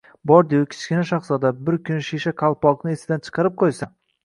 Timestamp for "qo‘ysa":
3.65-3.93